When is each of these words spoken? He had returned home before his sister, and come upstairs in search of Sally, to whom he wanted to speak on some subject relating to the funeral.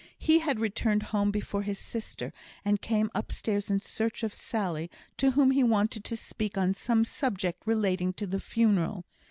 He 0.17 0.39
had 0.39 0.59
returned 0.59 1.03
home 1.13 1.29
before 1.29 1.61
his 1.61 1.77
sister, 1.77 2.33
and 2.65 2.81
come 2.81 3.11
upstairs 3.13 3.69
in 3.69 3.81
search 3.81 4.23
of 4.23 4.33
Sally, 4.33 4.89
to 5.17 5.29
whom 5.29 5.51
he 5.51 5.63
wanted 5.63 6.03
to 6.05 6.17
speak 6.17 6.57
on 6.57 6.73
some 6.73 7.03
subject 7.03 7.61
relating 7.67 8.11
to 8.13 8.25
the 8.25 8.39
funeral. 8.39 9.05